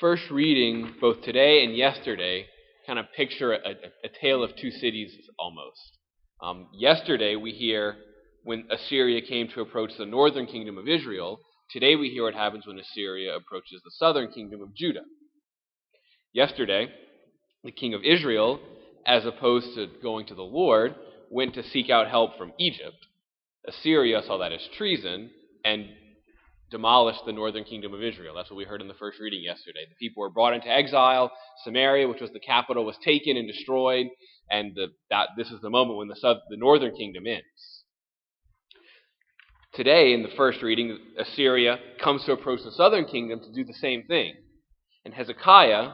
first 0.00 0.30
reading, 0.30 0.94
both 0.98 1.20
today 1.22 1.62
and 1.62 1.76
yesterday, 1.76 2.46
kind 2.86 2.98
of 2.98 3.04
picture 3.14 3.52
a, 3.52 3.56
a, 3.58 3.74
a 4.04 4.08
tale 4.20 4.42
of 4.42 4.56
two 4.56 4.70
cities 4.70 5.12
almost. 5.38 5.98
Um, 6.42 6.68
yesterday, 6.72 7.36
we 7.36 7.52
hear 7.52 7.96
when 8.42 8.66
Assyria 8.70 9.20
came 9.20 9.48
to 9.48 9.60
approach 9.60 9.90
the 9.98 10.06
northern 10.06 10.46
kingdom 10.46 10.78
of 10.78 10.88
Israel. 10.88 11.38
Today, 11.70 11.96
we 11.96 12.08
hear 12.08 12.24
what 12.24 12.34
happens 12.34 12.66
when 12.66 12.78
Assyria 12.78 13.36
approaches 13.36 13.82
the 13.84 13.90
southern 13.90 14.32
kingdom 14.32 14.62
of 14.62 14.74
Judah. 14.74 15.04
Yesterday, 16.32 16.88
the 17.62 17.70
king 17.70 17.92
of 17.92 18.02
Israel, 18.02 18.58
as 19.06 19.26
opposed 19.26 19.74
to 19.74 19.86
going 20.02 20.26
to 20.28 20.34
the 20.34 20.42
Lord, 20.42 20.94
went 21.30 21.54
to 21.54 21.62
seek 21.62 21.90
out 21.90 22.08
help 22.08 22.38
from 22.38 22.52
Egypt. 22.58 22.96
Assyria 23.68 24.22
saw 24.26 24.38
that 24.38 24.52
as 24.52 24.66
treason 24.78 25.30
and 25.62 25.90
demolished 26.70 27.20
the 27.26 27.32
northern 27.32 27.64
kingdom 27.64 27.92
of 27.92 28.02
Israel. 28.02 28.34
That's 28.34 28.50
what 28.50 28.56
we 28.56 28.64
heard 28.64 28.80
in 28.80 28.88
the 28.88 28.94
first 28.94 29.18
reading 29.20 29.42
yesterday. 29.42 29.86
The 29.88 29.94
people 30.06 30.20
were 30.20 30.30
brought 30.30 30.54
into 30.54 30.68
exile. 30.68 31.30
Samaria, 31.64 32.08
which 32.08 32.20
was 32.20 32.30
the 32.32 32.40
capital, 32.40 32.84
was 32.84 32.96
taken 33.04 33.36
and 33.36 33.48
destroyed. 33.48 34.06
And 34.50 34.74
the, 34.74 34.88
that, 35.10 35.30
this 35.36 35.50
is 35.50 35.60
the 35.60 35.70
moment 35.70 35.98
when 35.98 36.08
the, 36.08 36.16
the 36.48 36.56
northern 36.56 36.94
kingdom 36.94 37.26
ends. 37.26 37.44
Today, 39.72 40.12
in 40.12 40.22
the 40.22 40.36
first 40.36 40.62
reading, 40.62 40.98
Assyria 41.18 41.78
comes 42.02 42.24
to 42.24 42.32
approach 42.32 42.60
the 42.64 42.72
southern 42.72 43.04
kingdom 43.04 43.40
to 43.40 43.52
do 43.52 43.64
the 43.64 43.74
same 43.74 44.04
thing. 44.04 44.34
And 45.04 45.14
Hezekiah 45.14 45.92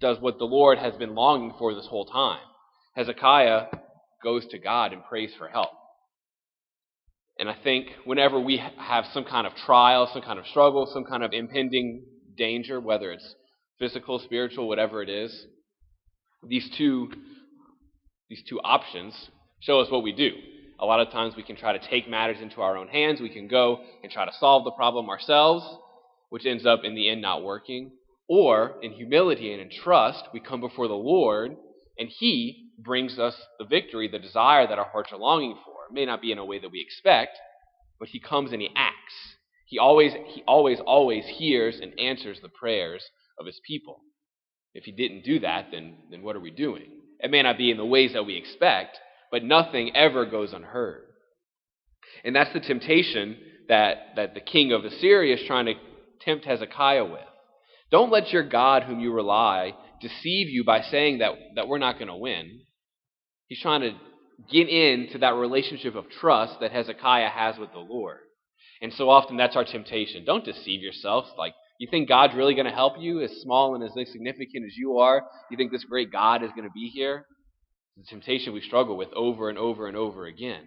does 0.00 0.18
what 0.20 0.38
the 0.38 0.44
Lord 0.44 0.78
has 0.78 0.94
been 0.94 1.14
longing 1.14 1.54
for 1.58 1.74
this 1.74 1.86
whole 1.86 2.06
time. 2.06 2.40
Hezekiah 2.94 3.66
goes 4.22 4.46
to 4.48 4.58
God 4.58 4.92
and 4.92 5.04
prays 5.04 5.30
for 5.38 5.48
help. 5.48 5.70
And 7.38 7.48
I 7.48 7.54
think 7.62 7.88
whenever 8.04 8.40
we 8.40 8.56
have 8.78 9.04
some 9.12 9.24
kind 9.24 9.46
of 9.46 9.54
trial, 9.54 10.10
some 10.12 10.22
kind 10.22 10.38
of 10.38 10.46
struggle, 10.46 10.90
some 10.92 11.04
kind 11.04 11.22
of 11.22 11.32
impending 11.32 12.04
danger, 12.36 12.80
whether 12.80 13.12
it's 13.12 13.34
physical, 13.78 14.18
spiritual, 14.18 14.66
whatever 14.66 15.02
it 15.02 15.08
is, 15.08 15.46
these 16.46 16.68
two, 16.76 17.10
these 18.28 18.42
two 18.48 18.60
options 18.60 19.14
show 19.60 19.80
us 19.80 19.90
what 19.90 20.02
we 20.02 20.12
do. 20.12 20.32
A 20.80 20.86
lot 20.86 21.00
of 21.00 21.10
times 21.10 21.34
we 21.36 21.42
can 21.42 21.56
try 21.56 21.76
to 21.76 21.88
take 21.88 22.08
matters 22.08 22.38
into 22.40 22.60
our 22.60 22.76
own 22.76 22.88
hands. 22.88 23.20
We 23.20 23.28
can 23.28 23.48
go 23.48 23.80
and 24.02 24.12
try 24.12 24.24
to 24.24 24.32
solve 24.38 24.64
the 24.64 24.70
problem 24.72 25.08
ourselves, 25.08 25.64
which 26.30 26.46
ends 26.46 26.66
up 26.66 26.80
in 26.84 26.94
the 26.94 27.08
end 27.08 27.22
not 27.22 27.42
working. 27.42 27.92
Or, 28.28 28.76
in 28.82 28.92
humility 28.92 29.52
and 29.52 29.62
in 29.62 29.70
trust, 29.70 30.24
we 30.32 30.40
come 30.40 30.60
before 30.60 30.86
the 30.86 30.94
Lord, 30.94 31.56
and 31.98 32.08
He 32.08 32.70
brings 32.78 33.18
us 33.18 33.34
the 33.58 33.64
victory, 33.64 34.06
the 34.06 34.18
desire 34.18 34.66
that 34.68 34.78
our 34.78 34.88
hearts 34.88 35.10
are 35.12 35.18
longing 35.18 35.56
for. 35.64 35.77
May 35.92 36.04
not 36.04 36.22
be 36.22 36.32
in 36.32 36.38
a 36.38 36.44
way 36.44 36.58
that 36.58 36.70
we 36.70 36.80
expect, 36.80 37.38
but 37.98 38.08
He 38.08 38.20
comes 38.20 38.52
and 38.52 38.60
He 38.60 38.70
acts. 38.76 39.14
He 39.66 39.78
always, 39.78 40.12
He 40.28 40.42
always, 40.46 40.78
always 40.80 41.24
hears 41.26 41.78
and 41.80 41.98
answers 41.98 42.38
the 42.40 42.48
prayers 42.48 43.04
of 43.38 43.46
His 43.46 43.60
people. 43.66 44.00
If 44.74 44.84
He 44.84 44.92
didn't 44.92 45.24
do 45.24 45.40
that, 45.40 45.66
then, 45.72 45.96
then 46.10 46.22
what 46.22 46.36
are 46.36 46.40
we 46.40 46.50
doing? 46.50 46.90
It 47.20 47.30
may 47.30 47.42
not 47.42 47.58
be 47.58 47.70
in 47.70 47.76
the 47.76 47.84
ways 47.84 48.12
that 48.12 48.26
we 48.26 48.36
expect, 48.36 48.98
but 49.30 49.42
nothing 49.42 49.94
ever 49.96 50.24
goes 50.24 50.52
unheard. 50.52 51.02
And 52.24 52.34
that's 52.34 52.52
the 52.52 52.60
temptation 52.60 53.36
that, 53.68 54.14
that 54.16 54.34
the 54.34 54.40
king 54.40 54.72
of 54.72 54.84
Assyria 54.84 55.36
is 55.36 55.46
trying 55.46 55.66
to 55.66 55.74
tempt 56.20 56.44
Hezekiah 56.44 57.04
with. 57.04 57.20
Don't 57.90 58.12
let 58.12 58.32
your 58.32 58.42
God, 58.42 58.82
whom 58.84 59.00
you 59.00 59.12
rely, 59.12 59.74
deceive 60.00 60.48
you 60.48 60.64
by 60.64 60.82
saying 60.82 61.18
that, 61.18 61.32
that 61.56 61.68
we're 61.68 61.78
not 61.78 61.98
going 61.98 62.08
to 62.08 62.16
win. 62.16 62.60
He's 63.46 63.60
trying 63.60 63.80
to 63.80 63.92
get 64.50 64.68
into 64.68 65.18
that 65.18 65.34
relationship 65.34 65.94
of 65.94 66.08
trust 66.20 66.60
that 66.60 66.72
Hezekiah 66.72 67.28
has 67.28 67.58
with 67.58 67.72
the 67.72 67.78
Lord. 67.78 68.18
And 68.80 68.92
so 68.92 69.10
often 69.10 69.36
that's 69.36 69.56
our 69.56 69.64
temptation. 69.64 70.24
Don't 70.24 70.44
deceive 70.44 70.82
yourself. 70.82 71.26
Like, 71.36 71.54
you 71.78 71.88
think 71.90 72.08
God's 72.08 72.34
really 72.34 72.54
going 72.54 72.66
to 72.66 72.72
help 72.72 72.94
you, 72.98 73.20
as 73.20 73.30
small 73.42 73.74
and 73.74 73.84
as 73.84 73.96
insignificant 73.96 74.66
as 74.66 74.76
you 74.76 74.98
are? 74.98 75.24
You 75.50 75.56
think 75.56 75.70
this 75.70 75.84
great 75.84 76.12
God 76.12 76.42
is 76.42 76.50
going 76.50 76.68
to 76.68 76.74
be 76.74 76.88
here? 76.88 77.24
It's 77.96 78.08
a 78.08 78.10
temptation 78.10 78.52
we 78.52 78.60
struggle 78.60 78.96
with 78.96 79.12
over 79.14 79.48
and 79.48 79.58
over 79.58 79.88
and 79.88 79.96
over 79.96 80.26
again. 80.26 80.62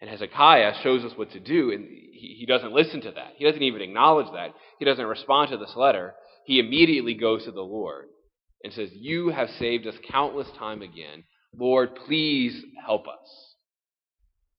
And 0.00 0.10
Hezekiah 0.10 0.74
shows 0.82 1.04
us 1.04 1.16
what 1.16 1.30
to 1.32 1.40
do, 1.40 1.70
and 1.70 1.84
he, 1.84 2.36
he 2.40 2.46
doesn't 2.46 2.72
listen 2.72 3.00
to 3.02 3.12
that. 3.12 3.34
He 3.36 3.44
doesn't 3.44 3.62
even 3.62 3.82
acknowledge 3.82 4.32
that. 4.32 4.54
He 4.78 4.84
doesn't 4.84 5.04
respond 5.04 5.50
to 5.50 5.58
this 5.58 5.74
letter. 5.76 6.14
He 6.44 6.58
immediately 6.58 7.14
goes 7.14 7.44
to 7.44 7.52
the 7.52 7.60
Lord 7.60 8.06
and 8.64 8.72
says, 8.72 8.90
You 8.92 9.30
have 9.30 9.48
saved 9.58 9.86
us 9.86 9.94
countless 10.10 10.48
time 10.58 10.82
again. 10.82 11.24
Lord, 11.56 11.94
please 12.06 12.62
help 12.84 13.06
us. 13.08 13.54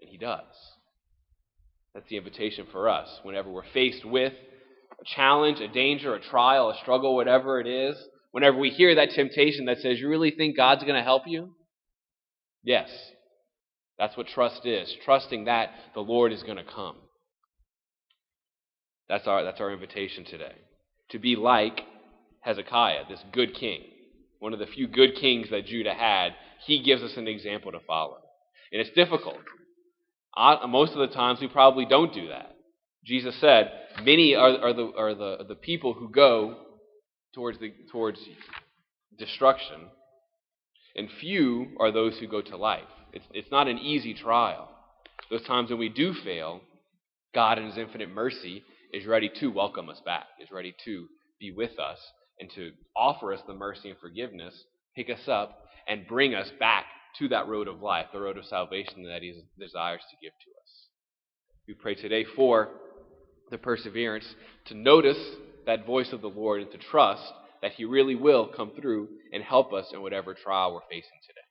And 0.00 0.10
he 0.10 0.16
does. 0.16 0.42
That's 1.94 2.08
the 2.08 2.16
invitation 2.16 2.66
for 2.70 2.88
us. 2.88 3.08
Whenever 3.22 3.50
we're 3.50 3.62
faced 3.72 4.04
with 4.04 4.32
a 5.00 5.04
challenge, 5.04 5.60
a 5.60 5.68
danger, 5.68 6.14
a 6.14 6.20
trial, 6.20 6.70
a 6.70 6.78
struggle, 6.78 7.14
whatever 7.14 7.60
it 7.60 7.66
is, 7.66 7.96
whenever 8.32 8.58
we 8.58 8.70
hear 8.70 8.94
that 8.94 9.10
temptation 9.10 9.66
that 9.66 9.78
says, 9.78 9.98
You 9.98 10.08
really 10.08 10.30
think 10.30 10.56
God's 10.56 10.82
going 10.82 10.96
to 10.96 11.02
help 11.02 11.24
you? 11.26 11.54
Yes, 12.62 12.88
that's 13.98 14.16
what 14.16 14.28
trust 14.28 14.64
is. 14.66 14.94
Trusting 15.04 15.44
that 15.44 15.70
the 15.94 16.00
Lord 16.00 16.32
is 16.32 16.42
going 16.42 16.56
to 16.56 16.64
come. 16.64 16.96
That's 19.08 19.26
our, 19.26 19.42
that's 19.42 19.60
our 19.60 19.72
invitation 19.72 20.24
today. 20.24 20.54
To 21.10 21.18
be 21.18 21.36
like 21.36 21.80
Hezekiah, 22.40 23.04
this 23.08 23.22
good 23.32 23.54
king, 23.54 23.82
one 24.38 24.52
of 24.52 24.58
the 24.58 24.66
few 24.66 24.86
good 24.86 25.14
kings 25.16 25.48
that 25.50 25.66
Judah 25.66 25.94
had. 25.94 26.34
He 26.66 26.82
gives 26.82 27.02
us 27.02 27.16
an 27.16 27.28
example 27.28 27.72
to 27.72 27.80
follow. 27.80 28.18
And 28.72 28.80
it's 28.80 28.94
difficult. 28.94 29.38
Most 30.68 30.92
of 30.92 30.98
the 30.98 31.14
times, 31.14 31.40
we 31.40 31.48
probably 31.48 31.86
don't 31.86 32.12
do 32.12 32.28
that. 32.28 32.54
Jesus 33.04 33.34
said, 33.40 33.72
Many 34.02 34.34
are, 34.34 34.58
are, 34.58 34.72
the, 34.72 34.92
are 34.96 35.14
the, 35.14 35.44
the 35.48 35.54
people 35.54 35.94
who 35.94 36.10
go 36.10 36.56
towards, 37.34 37.58
the, 37.58 37.72
towards 37.90 38.20
destruction, 39.18 39.86
and 40.94 41.08
few 41.20 41.68
are 41.80 41.90
those 41.90 42.18
who 42.18 42.26
go 42.26 42.42
to 42.42 42.56
life. 42.56 42.82
It's, 43.12 43.24
it's 43.32 43.50
not 43.50 43.68
an 43.68 43.78
easy 43.78 44.14
trial. 44.14 44.68
Those 45.30 45.44
times 45.44 45.70
when 45.70 45.78
we 45.78 45.88
do 45.88 46.12
fail, 46.12 46.60
God, 47.34 47.58
in 47.58 47.66
His 47.66 47.78
infinite 47.78 48.10
mercy, 48.10 48.62
is 48.92 49.06
ready 49.06 49.30
to 49.40 49.48
welcome 49.48 49.88
us 49.88 50.00
back, 50.04 50.24
is 50.40 50.50
ready 50.50 50.74
to 50.84 51.06
be 51.38 51.50
with 51.50 51.78
us, 51.78 51.98
and 52.40 52.50
to 52.54 52.72
offer 52.96 53.32
us 53.32 53.40
the 53.46 53.54
mercy 53.54 53.90
and 53.90 53.98
forgiveness, 53.98 54.54
pick 54.98 55.10
us 55.10 55.28
up, 55.28 55.62
and 55.86 56.08
bring 56.08 56.34
us 56.34 56.50
back 56.58 56.84
to 57.16 57.28
that 57.28 57.46
road 57.46 57.68
of 57.68 57.80
life, 57.80 58.06
the 58.12 58.20
road 58.20 58.36
of 58.36 58.44
salvation 58.44 59.04
that 59.04 59.22
He 59.22 59.32
desires 59.56 60.00
to 60.10 60.16
give 60.20 60.32
to 60.32 60.50
us. 60.60 60.88
We 61.68 61.74
pray 61.74 61.94
today 61.94 62.24
for 62.34 62.68
the 63.52 63.58
perseverance 63.58 64.26
to 64.66 64.74
notice 64.74 65.18
that 65.66 65.86
voice 65.86 66.12
of 66.12 66.20
the 66.20 66.28
Lord 66.28 66.62
and 66.62 66.70
to 66.72 66.78
trust 66.78 67.22
that 67.62 67.74
He 67.74 67.84
really 67.84 68.16
will 68.16 68.48
come 68.48 68.72
through 68.72 69.08
and 69.32 69.40
help 69.40 69.72
us 69.72 69.86
in 69.94 70.02
whatever 70.02 70.34
trial 70.34 70.74
we're 70.74 70.80
facing 70.90 71.20
today. 71.28 71.47